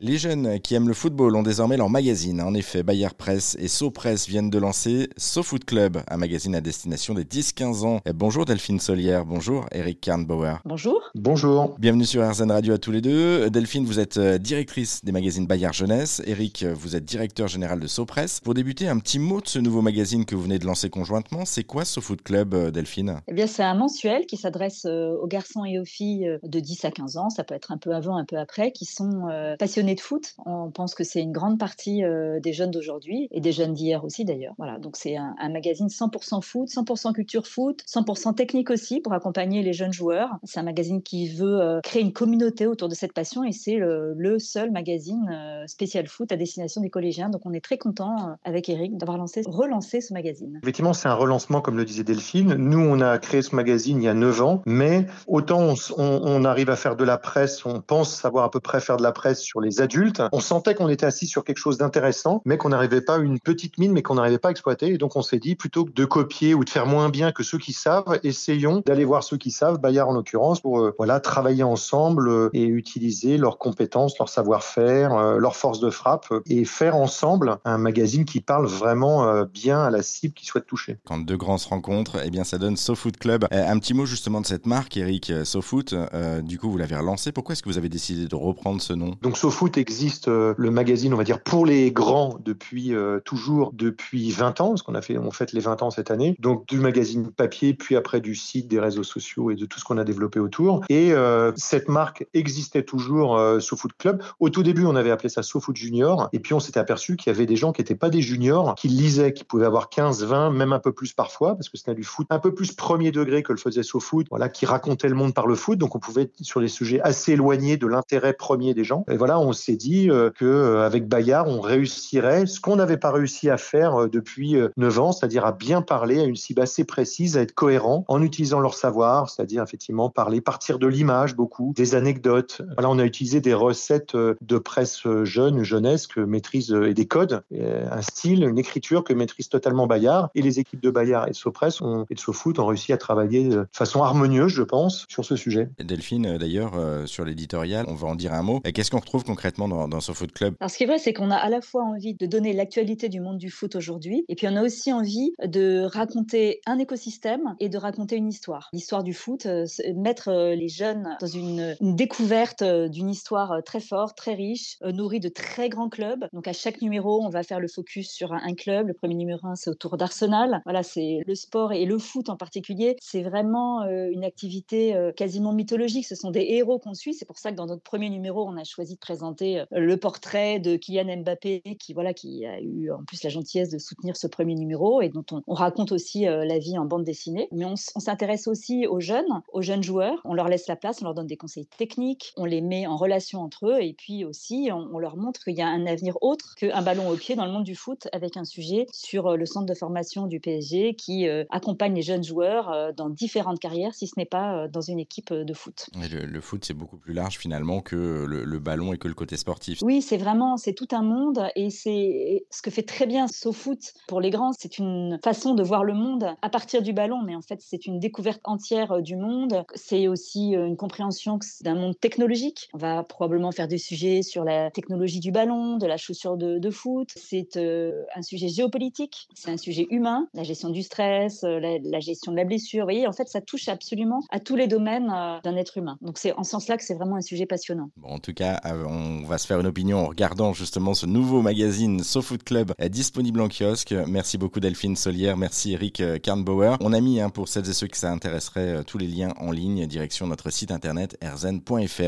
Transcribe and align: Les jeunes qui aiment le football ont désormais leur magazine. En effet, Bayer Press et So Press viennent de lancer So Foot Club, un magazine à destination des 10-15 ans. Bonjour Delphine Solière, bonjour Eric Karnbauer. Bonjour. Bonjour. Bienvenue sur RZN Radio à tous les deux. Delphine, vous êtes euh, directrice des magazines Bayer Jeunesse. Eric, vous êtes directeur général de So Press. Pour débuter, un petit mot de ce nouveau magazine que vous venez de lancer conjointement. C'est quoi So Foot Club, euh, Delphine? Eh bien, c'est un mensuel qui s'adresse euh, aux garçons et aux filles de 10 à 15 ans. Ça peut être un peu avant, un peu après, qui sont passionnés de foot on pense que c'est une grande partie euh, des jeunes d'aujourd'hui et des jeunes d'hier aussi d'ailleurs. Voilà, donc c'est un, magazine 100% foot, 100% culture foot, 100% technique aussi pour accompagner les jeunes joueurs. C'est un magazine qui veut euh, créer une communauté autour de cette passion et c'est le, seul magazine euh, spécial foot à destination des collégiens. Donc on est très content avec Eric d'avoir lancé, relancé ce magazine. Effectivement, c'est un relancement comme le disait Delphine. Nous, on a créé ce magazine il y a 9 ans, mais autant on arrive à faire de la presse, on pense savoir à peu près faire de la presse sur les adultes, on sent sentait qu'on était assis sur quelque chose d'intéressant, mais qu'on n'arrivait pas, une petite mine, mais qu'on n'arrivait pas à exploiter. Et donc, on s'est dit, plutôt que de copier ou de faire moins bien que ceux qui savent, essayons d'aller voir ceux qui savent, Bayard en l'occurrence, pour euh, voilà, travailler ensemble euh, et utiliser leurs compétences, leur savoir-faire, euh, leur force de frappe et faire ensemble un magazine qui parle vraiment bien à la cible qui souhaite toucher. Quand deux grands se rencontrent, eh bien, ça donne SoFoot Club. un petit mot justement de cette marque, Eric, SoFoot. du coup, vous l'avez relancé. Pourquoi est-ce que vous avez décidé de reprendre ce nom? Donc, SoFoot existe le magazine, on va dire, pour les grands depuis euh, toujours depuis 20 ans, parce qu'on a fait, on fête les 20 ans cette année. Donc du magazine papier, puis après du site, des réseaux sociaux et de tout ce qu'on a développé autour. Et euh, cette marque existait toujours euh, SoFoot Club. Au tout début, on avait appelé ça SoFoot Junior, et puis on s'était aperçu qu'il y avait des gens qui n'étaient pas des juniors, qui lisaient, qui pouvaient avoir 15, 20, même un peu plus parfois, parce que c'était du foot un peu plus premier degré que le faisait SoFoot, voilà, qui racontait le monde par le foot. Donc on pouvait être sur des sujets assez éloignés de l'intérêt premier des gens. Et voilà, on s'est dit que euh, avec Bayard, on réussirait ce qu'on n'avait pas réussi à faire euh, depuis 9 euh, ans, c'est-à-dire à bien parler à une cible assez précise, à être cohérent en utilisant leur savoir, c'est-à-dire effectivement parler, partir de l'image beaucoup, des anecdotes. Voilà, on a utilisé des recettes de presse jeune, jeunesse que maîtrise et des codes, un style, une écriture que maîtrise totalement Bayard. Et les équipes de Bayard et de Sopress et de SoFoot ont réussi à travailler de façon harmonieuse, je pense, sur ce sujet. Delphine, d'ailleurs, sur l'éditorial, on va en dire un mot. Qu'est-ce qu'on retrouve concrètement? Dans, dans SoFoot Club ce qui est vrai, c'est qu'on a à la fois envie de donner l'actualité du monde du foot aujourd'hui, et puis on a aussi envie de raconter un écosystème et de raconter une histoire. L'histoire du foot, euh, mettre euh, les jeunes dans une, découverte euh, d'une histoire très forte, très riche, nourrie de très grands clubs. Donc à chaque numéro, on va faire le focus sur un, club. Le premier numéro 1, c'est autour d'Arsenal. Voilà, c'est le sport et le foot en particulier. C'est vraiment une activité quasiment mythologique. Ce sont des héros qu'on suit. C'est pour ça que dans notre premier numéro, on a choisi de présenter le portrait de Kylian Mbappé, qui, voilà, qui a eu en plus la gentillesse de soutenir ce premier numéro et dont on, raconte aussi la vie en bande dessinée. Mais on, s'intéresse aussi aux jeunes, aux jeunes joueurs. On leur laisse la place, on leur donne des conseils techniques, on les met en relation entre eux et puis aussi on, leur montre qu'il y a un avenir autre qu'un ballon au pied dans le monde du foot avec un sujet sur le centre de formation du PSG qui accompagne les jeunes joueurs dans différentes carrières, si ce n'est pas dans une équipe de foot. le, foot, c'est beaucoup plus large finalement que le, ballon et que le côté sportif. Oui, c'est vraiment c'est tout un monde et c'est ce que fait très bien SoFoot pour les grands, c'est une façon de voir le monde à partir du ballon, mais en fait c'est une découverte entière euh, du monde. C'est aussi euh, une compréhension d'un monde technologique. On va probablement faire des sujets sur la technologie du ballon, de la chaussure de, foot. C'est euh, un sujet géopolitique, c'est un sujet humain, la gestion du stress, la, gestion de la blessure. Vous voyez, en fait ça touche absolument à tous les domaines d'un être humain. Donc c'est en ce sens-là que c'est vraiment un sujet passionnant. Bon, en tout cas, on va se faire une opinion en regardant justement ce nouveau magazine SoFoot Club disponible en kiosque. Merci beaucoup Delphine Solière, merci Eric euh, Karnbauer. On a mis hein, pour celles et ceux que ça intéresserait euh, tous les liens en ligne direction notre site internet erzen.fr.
Les 0.00 0.16
jeunes 0.16 0.60
qui 0.60 0.76
aiment 0.76 0.86
le 0.86 0.94
football 0.94 1.34
ont 1.34 1.42
désormais 1.42 1.76
leur 1.76 1.90
magazine. 1.90 2.40
En 2.40 2.54
effet, 2.54 2.84
Bayer 2.84 3.08
Press 3.18 3.56
et 3.58 3.66
So 3.66 3.90
Press 3.90 4.28
viennent 4.28 4.48
de 4.48 4.58
lancer 4.58 5.10
So 5.16 5.42
Foot 5.42 5.64
Club, 5.64 5.98
un 6.08 6.16
magazine 6.16 6.54
à 6.54 6.60
destination 6.60 7.14
des 7.14 7.24
10-15 7.24 7.84
ans. 7.84 8.00
Bonjour 8.14 8.44
Delphine 8.44 8.78
Solière, 8.78 9.26
bonjour 9.26 9.66
Eric 9.72 10.00
Karnbauer. 10.00 10.58
Bonjour. 10.64 11.10
Bonjour. 11.16 11.74
Bienvenue 11.80 12.04
sur 12.04 12.24
RZN 12.24 12.52
Radio 12.52 12.74
à 12.74 12.78
tous 12.78 12.92
les 12.92 13.00
deux. 13.00 13.50
Delphine, 13.50 13.86
vous 13.86 13.98
êtes 13.98 14.18
euh, 14.18 14.38
directrice 14.38 15.04
des 15.04 15.10
magazines 15.10 15.48
Bayer 15.48 15.72
Jeunesse. 15.72 16.22
Eric, 16.26 16.62
vous 16.62 16.94
êtes 16.94 17.04
directeur 17.04 17.48
général 17.48 17.80
de 17.80 17.88
So 17.88 18.06
Press. 18.06 18.38
Pour 18.38 18.54
débuter, 18.54 18.86
un 18.86 19.00
petit 19.00 19.18
mot 19.18 19.40
de 19.40 19.48
ce 19.48 19.58
nouveau 19.58 19.82
magazine 19.82 20.26
que 20.26 20.36
vous 20.36 20.42
venez 20.42 20.60
de 20.60 20.64
lancer 20.66 20.90
conjointement. 20.90 21.44
C'est 21.44 21.64
quoi 21.64 21.84
So 21.84 22.00
Foot 22.00 22.22
Club, 22.22 22.54
euh, 22.54 22.70
Delphine? 22.70 23.20
Eh 23.26 23.34
bien, 23.34 23.48
c'est 23.48 23.64
un 23.64 23.74
mensuel 23.74 24.26
qui 24.26 24.36
s'adresse 24.36 24.84
euh, 24.84 25.10
aux 25.20 25.26
garçons 25.26 25.64
et 25.64 25.80
aux 25.80 25.84
filles 25.84 26.38
de 26.44 26.60
10 26.60 26.84
à 26.84 26.92
15 26.92 27.16
ans. 27.16 27.30
Ça 27.30 27.42
peut 27.42 27.56
être 27.56 27.72
un 27.72 27.78
peu 27.78 27.96
avant, 27.96 28.16
un 28.16 28.24
peu 28.24 28.38
après, 28.38 28.70
qui 28.70 28.84
sont 28.84 29.26
passionnés 29.58 29.87
de 29.94 30.00
foot 30.00 30.34
on 30.46 30.70
pense 30.70 30.94
que 30.94 31.04
c'est 31.04 31.20
une 31.20 31.32
grande 31.32 31.58
partie 31.58 32.04
euh, 32.04 32.40
des 32.40 32.52
jeunes 32.52 32.70
d'aujourd'hui 32.70 33.28
et 33.30 33.40
des 33.40 33.52
jeunes 33.52 33.74
d'hier 33.74 34.04
aussi 34.04 34.24
d'ailleurs. 34.24 34.54
Voilà, 34.58 34.78
donc 34.78 34.96
c'est 34.96 35.16
un, 35.16 35.34
magazine 35.50 35.88
100% 35.88 36.42
foot, 36.42 36.68
100% 36.68 37.12
culture 37.12 37.46
foot, 37.46 37.82
100% 37.86 38.34
technique 38.34 38.70
aussi 38.70 39.00
pour 39.00 39.12
accompagner 39.12 39.62
les 39.62 39.72
jeunes 39.72 39.92
joueurs. 39.92 40.30
C'est 40.44 40.60
un 40.60 40.64
magazine 40.64 41.02
qui 41.02 41.28
veut 41.28 41.60
euh, 41.60 41.80
créer 41.80 42.02
une 42.02 42.12
communauté 42.12 42.66
autour 42.66 42.88
de 42.88 42.94
cette 42.94 43.12
passion 43.12 43.44
et 43.44 43.52
c'est 43.52 43.76
le, 43.76 44.38
seul 44.38 44.70
magazine 44.70 45.28
euh, 45.32 45.66
spécial 45.66 46.06
foot 46.06 46.30
à 46.30 46.36
destination 46.36 46.80
des 46.80 46.90
collégiens. 46.90 47.28
Donc 47.28 47.42
on 47.44 47.52
est 47.52 47.64
très 47.64 47.78
content 47.78 48.36
avec 48.44 48.68
Eric 48.68 48.96
d'avoir 48.96 49.18
lancé, 49.18 49.42
relancé 49.46 50.00
ce 50.00 50.12
magazine. 50.12 50.60
Effectivement, 50.62 50.92
c'est 50.92 51.08
un 51.08 51.14
relancement 51.14 51.60
comme 51.60 51.76
le 51.76 51.84
disait 51.84 52.04
Delphine. 52.04 52.54
Nous, 52.54 52.78
on 52.78 53.00
a 53.00 53.18
créé 53.18 53.42
ce 53.42 53.56
magazine 53.56 54.00
il 54.00 54.04
y 54.04 54.08
a 54.08 54.14
9 54.14 54.42
ans, 54.42 54.62
mais 54.66 55.06
autant 55.26 55.74
on 55.96 56.44
arrive 56.44 56.70
à 56.70 56.76
faire 56.76 56.96
de 56.96 57.04
la 57.04 57.18
presse, 57.18 57.64
on 57.66 57.80
pense 57.80 58.14
savoir 58.14 58.44
à 58.44 58.50
peu 58.50 58.60
près 58.60 58.80
faire 58.80 58.96
de 58.96 59.02
la 59.02 59.12
presse 59.12 59.40
sur 59.40 59.60
les 59.60 59.77
adultes, 59.80 60.22
on 60.32 60.40
sent 60.40 60.58
sentait 60.58 60.74
qu'on 60.74 60.88
était 60.88 61.06
assis 61.06 61.28
sur 61.28 61.44
quelque 61.44 61.58
chose 61.58 61.78
d'intéressant, 61.78 62.42
mais 62.44 62.58
qu'on 62.58 62.70
n'arrivait 62.70 63.00
pas, 63.00 63.18
une 63.18 63.38
petite 63.38 63.78
mine, 63.78 63.92
mais 63.92 64.02
qu'on 64.02 64.16
n'arrivait 64.16 64.40
pas 64.40 64.48
à 64.48 64.50
exploiter. 64.50 64.88
Et 64.88 64.98
donc, 64.98 65.14
on 65.14 65.22
s'est 65.22 65.38
dit, 65.38 65.54
plutôt 65.54 65.84
que 65.84 65.92
de 65.92 66.04
copier 66.04 66.52
ou 66.52 66.64
de 66.64 66.70
faire 66.70 66.84
moins 66.84 67.10
bien 67.10 67.30
que 67.30 67.44
ceux 67.44 67.58
qui 67.58 67.72
savent, 67.72 68.18
essayons 68.24 68.82
d'aller 68.84 69.04
voir 69.04 69.22
ceux 69.22 69.36
qui 69.36 69.52
savent, 69.52 69.78
Bayard 69.78 70.08
en 70.08 70.14
l'occurrence, 70.14 70.60
pour 70.60 70.80
euh, 70.80 70.94
voilà, 70.98 71.20
travailler 71.20 71.62
ensemble 71.62 72.28
euh, 72.28 72.50
et 72.54 72.64
utiliser 72.64 73.36
leurs 73.36 73.58
compétences, 73.58 74.18
leur 74.18 74.28
savoir-faire, 74.28 75.14
euh, 75.14 75.38
leur 75.38 75.54
force 75.54 75.78
de 75.78 75.90
frappe 75.90 76.26
et 76.46 76.64
faire 76.64 76.96
ensemble 76.96 77.58
un 77.64 77.78
magazine 77.78 78.24
qui 78.24 78.40
parle 78.40 78.66
vraiment 78.66 79.44
bien 79.44 79.80
à 79.80 79.90
la 79.90 80.02
cible 80.02 80.34
qui 80.34 80.44
souhaite 80.44 80.66
toucher. 80.66 80.98
Quand 81.06 81.18
deux 81.18 81.36
grands 81.36 81.58
se 81.58 81.68
rencontrent, 81.68 82.16
eh 82.24 82.30
bien, 82.30 82.42
ça 82.42 82.58
donne 82.58 82.76
SoFoot 82.76 83.16
Club. 83.16 83.46
un 83.52 83.78
petit 83.78 83.94
mot 83.94 84.06
justement 84.06 84.40
de 84.40 84.46
cette 84.46 84.66
marque, 84.66 84.96
Eric, 84.96 85.32
SoFoot. 85.44 85.94
du 86.42 86.58
coup, 86.58 86.68
vous 86.70 86.78
l'avez 86.78 86.96
relancé. 86.96 87.30
Pourquoi 87.30 87.52
est-ce 87.52 87.62
que 87.62 87.68
vous 87.68 87.78
avez 87.78 87.88
décidé 87.88 88.26
de 88.26 88.34
reprendre 88.34 88.80
ce 88.80 88.92
nom? 88.92 89.14
Donc, 89.22 89.36
SoFoot 89.36 89.67
existe 89.76 90.28
le 90.28 90.70
magazine, 90.70 91.12
on 91.12 91.16
va 91.16 91.24
dire, 91.24 91.42
pour 91.42 91.66
les 91.66 91.92
grands 91.92 92.38
depuis 92.44 92.94
euh, 92.94 93.20
toujours 93.20 93.72
depuis 93.72 94.30
20 94.30 94.60
ans, 94.60 94.68
parce 94.70 94.82
qu'on 94.82 94.94
a 94.94 95.02
fait, 95.02 95.18
on 95.18 95.30
fête 95.30 95.52
les 95.52 95.60
20 95.60 95.82
ans 95.82 95.90
cette 95.90 96.10
année. 96.10 96.36
Donc 96.38 96.66
du 96.66 96.78
magazine 96.78 97.30
papier, 97.30 97.74
puis 97.74 97.96
après 97.96 98.20
du 98.20 98.34
site, 98.34 98.68
des 98.68 98.80
réseaux 98.80 99.02
sociaux 99.02 99.50
et 99.50 99.54
de 99.56 99.66
tout 99.66 99.78
ce 99.78 99.84
qu'on 99.84 99.98
a 99.98 100.04
développé 100.04 100.40
autour. 100.40 100.84
Et 100.88 101.12
euh, 101.12 101.52
cette 101.56 101.88
marque 101.88 102.26
existait 102.34 102.82
toujours 102.82 103.36
euh, 103.36 103.60
SoFoot 103.60 103.92
Club. 103.98 104.22
Au 104.40 104.50
tout 104.50 104.62
début, 104.62 104.84
on 104.86 104.96
avait 104.96 105.10
appelé 105.10 105.28
ça 105.28 105.42
SoFoot 105.42 105.76
Junior, 105.76 106.28
et 106.32 106.38
puis 106.38 106.54
on 106.54 106.60
s'était 106.60 106.80
aperçu 106.80 107.16
qu'il 107.16 107.32
y 107.32 107.36
avait 107.36 107.46
des 107.46 107.56
gens 107.56 107.72
qui 107.72 107.80
n'étaient 107.80 107.94
pas 107.94 108.10
des 108.10 108.22
juniors, 108.22 108.74
qui 108.74 108.88
lisaient, 108.88 109.32
qui 109.32 109.44
pouvaient 109.44 109.66
avoir 109.66 109.88
15, 109.88 110.24
20, 110.24 110.50
même 110.50 110.72
un 110.72 110.78
peu 110.80 110.92
plus 110.92 111.12
parfois, 111.12 111.54
parce 111.54 111.68
que 111.68 111.76
c'était 111.76 111.94
du 111.94 112.04
foot 112.04 112.26
un 112.30 112.38
peu 112.38 112.54
plus 112.54 112.72
premier 112.72 113.10
degré 113.10 113.42
que 113.42 113.52
le 113.52 113.58
faisait 113.58 113.82
SoFoot, 113.82 114.26
voilà, 114.30 114.48
qui 114.48 114.66
racontait 114.66 115.08
le 115.08 115.14
monde 115.14 115.34
par 115.34 115.46
le 115.46 115.54
foot. 115.54 115.78
Donc 115.78 115.94
on 115.94 115.98
pouvait 115.98 116.22
être 116.22 116.34
sur 116.42 116.60
des 116.60 116.68
sujets 116.68 117.00
assez 117.00 117.32
éloignés 117.32 117.76
de 117.76 117.86
l'intérêt 117.86 118.32
premier 118.32 118.74
des 118.74 118.84
gens. 118.84 119.04
Et 119.10 119.16
voilà, 119.16 119.38
on 119.38 119.52
s'est 119.58 119.76
dit 119.76 120.08
que 120.36 120.44
euh, 120.44 120.84
avec 120.84 121.08
Bayard, 121.08 121.48
on 121.48 121.60
réussirait 121.60 122.46
ce 122.46 122.60
qu'on 122.60 122.76
n'avait 122.76 122.96
pas 122.96 123.10
réussi 123.10 123.50
à 123.50 123.56
faire 123.56 124.02
euh, 124.02 124.08
depuis 124.08 124.56
9 124.76 124.98
euh, 124.98 125.00
ans, 125.00 125.12
c'est-à-dire 125.12 125.44
à 125.44 125.52
bien 125.52 125.82
parler 125.82 126.20
à 126.20 126.24
une 126.24 126.36
cible 126.36 126.60
assez 126.60 126.84
précise, 126.84 127.36
à 127.36 127.42
être 127.42 127.52
cohérent 127.52 128.04
en 128.08 128.22
utilisant 128.22 128.60
leur 128.60 128.74
savoir, 128.74 129.28
c'est-à-dire 129.28 129.62
effectivement 129.62 130.10
parler, 130.10 130.40
partir 130.40 130.78
de 130.78 130.86
l'image 130.86 131.36
beaucoup, 131.36 131.72
des 131.76 131.94
anecdotes. 131.94 132.62
Voilà, 132.74 132.90
on 132.90 132.98
a 132.98 133.04
utilisé 133.04 133.40
des 133.40 133.54
recettes 133.54 134.16
de 134.16 134.58
presse 134.58 135.02
jeune, 135.24 135.62
jeunesse 135.62 136.06
que 136.06 136.20
maîtrise 136.20 136.72
et 136.72 136.94
des 136.94 137.06
codes, 137.06 137.42
un 137.52 138.02
style, 138.02 138.44
une 138.44 138.58
écriture 138.58 139.04
que 139.04 139.12
maîtrise 139.12 139.48
totalement 139.48 139.86
Bayard. 139.86 140.30
Et 140.34 140.42
les 140.42 140.58
équipes 140.58 140.80
de 140.82 140.90
Bayard 140.90 141.28
et 141.28 141.30
de 141.30 141.36
Sopress 141.36 141.80
et 142.10 142.14
de 142.14 142.20
SoFoot 142.20 142.58
ont 142.58 142.66
réussi 142.66 142.92
à 142.92 142.96
travailler 142.96 143.48
de 143.48 143.66
façon 143.72 144.02
harmonieuse, 144.02 144.52
je 144.52 144.62
pense, 144.62 145.06
sur 145.08 145.24
ce 145.24 145.36
sujet. 145.36 145.68
Delphine, 145.78 146.38
d'ailleurs, 146.38 146.72
sur 147.06 147.24
l'éditorial, 147.24 147.86
on 147.88 147.94
va 147.94 148.08
en 148.08 148.14
dire 148.14 148.32
un 148.32 148.42
mot. 148.42 148.60
Qu'est-ce 148.60 148.90
qu'on 148.90 149.00
retrouve 149.00 149.24
concrètement? 149.24 149.47
Dans, 149.56 149.88
dans 149.88 150.00
SoFoot 150.00 150.32
Club 150.32 150.54
ce 150.68 150.76
qui 150.76 150.84
est 150.84 150.86
vrai, 150.86 150.98
c'est 150.98 151.12
qu'on 151.12 151.30
a 151.30 151.36
à 151.36 151.48
la 151.48 151.60
fois 151.60 151.82
envie 151.82 152.14
de 152.14 152.26
donner 152.26 152.52
l'actualité 152.52 153.08
du 153.08 153.20
monde 153.20 153.38
du 153.38 153.50
foot 153.50 153.74
aujourd'hui, 153.74 154.24
et 154.28 154.34
puis 154.34 154.46
on 154.48 154.56
a 154.56 154.62
aussi 154.62 154.92
envie 154.92 155.32
de 155.42 155.82
raconter 155.82 156.60
un 156.66 156.78
écosystème 156.78 157.56
et 157.58 157.68
de 157.68 157.78
raconter 157.78 158.16
une 158.16 158.28
histoire. 158.28 158.68
L'histoire 158.72 159.02
du 159.02 159.14
foot, 159.14 159.46
euh, 159.46 159.64
mettre 159.96 160.28
euh, 160.28 160.54
les 160.54 160.68
jeunes 160.68 161.16
dans 161.20 161.26
une, 161.26 161.76
découverte 161.80 162.62
euh, 162.62 162.88
d'une 162.88 163.08
histoire 163.08 163.62
très 163.64 163.80
forte, 163.80 164.16
très 164.16 164.34
riche, 164.34 164.76
nourrie 164.82 165.20
de 165.20 165.28
très 165.28 165.68
grands 165.68 165.88
clubs. 165.88 166.26
Donc 166.32 166.46
à 166.46 166.52
chaque 166.52 166.82
numéro, 166.82 167.22
on 167.22 167.30
va 167.30 167.42
faire 167.42 167.60
le 167.60 167.68
focus 167.68 168.10
sur 168.10 168.32
un, 168.32 168.54
club. 168.54 168.88
Le 168.88 168.94
premier 168.94 169.14
numéro 169.14 169.46
1, 169.46 169.56
c'est 169.56 169.70
autour 169.70 169.96
d'Arsenal. 169.96 170.60
Voilà, 170.64 170.82
c'est 170.82 171.20
le 171.26 171.34
sport 171.34 171.72
et 171.72 171.84
le 171.84 171.98
foot 171.98 172.28
en 172.28 172.36
particulier. 172.36 172.96
C'est 173.00 173.22
vraiment 173.22 173.82
une 173.84 174.24
activité 174.24 174.96
quasiment 175.16 175.52
mythologique. 175.52 176.06
Ce 176.06 176.14
sont 176.14 176.30
des 176.30 176.44
héros 176.48 176.78
qu'on 176.78 176.94
suit. 176.94 177.14
C'est 177.14 177.24
pour 177.24 177.38
ça 177.38 177.50
que 177.50 177.56
dans 177.56 177.66
notre 177.66 177.82
premier 177.82 178.10
numéro, 178.10 178.46
on 178.48 178.56
a 178.56 178.64
choisi 178.64 178.94
de 178.94 178.98
présenter 178.98 179.37
le 179.40 179.96
portrait 179.96 180.58
de 180.58 180.76
Kylian 180.76 181.18
Mbappé, 181.18 181.62
qui, 181.78 181.92
voilà, 181.92 182.14
qui 182.14 182.46
a 182.46 182.60
eu 182.60 182.90
en 182.90 183.04
plus 183.04 183.22
la 183.22 183.30
gentillesse 183.30 183.70
de 183.70 183.78
soutenir 183.78 184.16
ce 184.16 184.26
premier 184.26 184.54
numéro 184.54 185.00
et 185.00 185.08
dont 185.08 185.24
on, 185.32 185.54
raconte 185.54 185.92
aussi 185.92 186.24
la 186.24 186.58
vie 186.58 186.78
en 186.78 186.84
bande 186.84 187.04
dessinée. 187.04 187.48
Mais 187.52 187.64
on, 187.64 187.76
s'intéresse 187.76 188.46
aussi 188.46 188.86
aux 188.86 189.00
jeunes, 189.00 189.42
aux 189.52 189.62
jeunes 189.62 189.82
joueurs. 189.82 190.20
On 190.24 190.34
leur 190.34 190.48
laisse 190.48 190.66
la 190.68 190.76
place, 190.76 191.02
on 191.02 191.04
leur 191.04 191.14
donne 191.14 191.26
des 191.26 191.36
conseils 191.36 191.66
techniques, 191.66 192.32
on 192.36 192.44
les 192.44 192.60
met 192.60 192.86
en 192.86 192.96
relation 192.96 193.40
entre 193.40 193.66
eux 193.66 193.82
et 193.82 193.92
puis 193.92 194.24
aussi 194.24 194.70
on, 194.72 194.98
leur 194.98 195.16
montre 195.16 195.44
qu'il 195.44 195.56
y 195.56 195.62
a 195.62 195.68
un 195.68 195.86
avenir 195.86 196.16
autre 196.22 196.54
qu'un 196.56 196.82
ballon 196.82 197.08
au 197.08 197.16
pied 197.16 197.34
dans 197.34 197.44
le 197.44 197.52
monde 197.52 197.64
du 197.64 197.74
foot 197.74 198.08
avec 198.12 198.36
un 198.36 198.44
sujet 198.44 198.86
sur 198.92 199.36
le 199.36 199.46
centre 199.46 199.66
de 199.66 199.74
formation 199.74 200.26
du 200.26 200.40
PSG 200.40 200.94
qui 200.94 201.28
accompagne 201.50 201.94
les 201.94 202.02
jeunes 202.02 202.24
joueurs 202.24 202.92
dans 202.94 203.08
différentes 203.08 203.60
carrières, 203.60 203.94
si 203.94 204.06
ce 204.06 204.14
n'est 204.16 204.26
pas 204.26 204.68
dans 204.68 204.80
une 204.80 204.98
équipe 204.98 205.32
de 205.32 205.54
foot. 205.54 205.88
le, 205.94 206.40
foot, 206.40 206.64
c'est 206.64 206.74
beaucoup 206.74 206.96
plus 206.96 207.12
large 207.12 207.38
finalement 207.38 207.80
que 207.80 208.24
le, 208.26 208.58
ballon 208.58 208.92
et 208.92 208.98
que 208.98 209.08
le 209.08 209.14
côté 209.28 209.36
sportif. 209.36 209.82
Oui, 209.82 210.00
c'est 210.00 210.16
vraiment 210.16 210.56
c'est 210.56 210.72
tout 210.72 210.88
un 210.92 211.02
monde 211.02 211.48
et 211.54 211.68
c'est 211.68 212.46
ce 212.50 212.62
que 212.62 212.70
fait 212.70 212.82
très 212.82 213.06
bien 213.06 213.28
SoFoot 213.28 213.92
pour 214.06 214.22
les 214.22 214.30
grands, 214.30 214.52
c'est 214.58 214.78
une 214.78 215.18
façon 215.22 215.54
de 215.54 215.62
voir 215.62 215.84
le 215.84 215.92
monde 215.92 216.34
à 216.40 216.48
partir 216.48 216.80
du 216.80 216.94
ballon, 216.94 217.20
mais 217.22 217.36
en 217.36 217.42
fait 217.42 217.60
c'est 217.60 217.86
une 217.86 218.00
découverte 218.00 218.40
entière 218.44 218.92
euh, 218.92 219.00
du 219.02 219.16
monde. 219.16 219.64
C'est 219.74 220.08
aussi 220.08 220.56
euh, 220.56 220.66
une 220.66 220.76
compréhension 220.78 221.38
d'un 221.60 221.74
monde 221.74 221.98
technologique. 222.00 222.70
On 222.72 222.78
va 222.78 223.04
probablement 223.04 223.52
faire 223.52 223.68
des 223.68 223.76
sujets 223.76 224.22
sur 224.22 224.44
la 224.44 224.70
technologie 224.70 225.20
du 225.20 225.30
ballon, 225.30 225.76
de 225.76 225.86
la 225.86 225.98
chaussure 225.98 226.38
de, 226.38 226.70
foot. 226.70 227.10
C'est 227.14 227.56
euh, 227.56 228.04
un 228.14 228.22
sujet 228.22 228.48
géopolitique, 228.48 229.28
c'est 229.34 229.50
un 229.50 229.56
sujet 229.58 229.86
humain, 229.90 230.28
la 230.32 230.42
gestion 230.42 230.70
du 230.70 230.82
stress, 230.82 231.42
la, 231.42 232.00
gestion 232.00 232.32
de 232.32 232.36
la 232.38 232.44
blessure. 232.44 232.84
Vous 232.84 232.92
voyez, 232.92 233.06
en 233.06 233.12
fait 233.12 233.28
ça 233.28 233.42
touche 233.42 233.68
absolument 233.68 234.20
à 234.30 234.40
tous 234.40 234.56
les 234.56 234.68
domaines 234.68 235.12
d'un 235.44 235.56
être 235.56 235.76
humain. 235.76 235.98
Donc 236.00 236.16
c'est 236.16 236.32
en 236.32 236.44
ce 236.44 236.52
sens-là 236.52 236.78
que 236.78 236.84
c'est 236.84 236.94
vraiment 236.94 237.16
un 237.16 237.20
sujet 237.20 237.44
passionnant. 237.44 237.90
Bon, 237.96 238.08
en 238.08 238.18
tout 238.18 238.32
cas, 238.32 238.60
on 238.64 239.17
va 239.26 239.38
se 239.38 239.46
faire 239.46 239.60
une 239.60 239.66
opinion 239.66 239.98
en 239.98 240.06
regardant 240.06 240.52
justement 240.52 240.94
ce 240.94 241.06
nouveau 241.06 241.42
magazine 241.42 242.02
SoFoot 242.02 242.42
Club 242.42 242.72
disponible 242.88 243.40
en 243.40 243.48
kiosque. 243.48 243.94
Merci 244.06 244.38
beaucoup 244.38 244.60
Delphine 244.60 244.96
Solière, 244.96 245.36
merci 245.36 245.72
Eric 245.72 246.00
euh, 246.00 246.18
Karnbauer. 246.18 246.76
On 246.80 246.92
a 246.92 247.00
mis 247.00 247.20
hein, 247.20 247.30
pour 247.30 247.48
celles 247.48 247.68
et 247.68 247.72
ceux 247.72 247.86
que 247.86 247.96
ça 247.96 248.10
intéresserait 248.10 248.76
euh, 248.76 248.82
tous 248.82 248.98
les 248.98 249.06
liens 249.06 249.32
en 249.38 249.50
ligne 249.50 249.86
direction 249.86 250.26
notre 250.26 250.50
site 250.50 250.70
internet 250.70 251.16
erzen.fr. 251.20 252.02